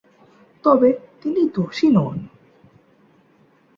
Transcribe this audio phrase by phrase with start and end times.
[0.63, 0.89] তবে
[1.21, 2.17] তিনি দোষী নন।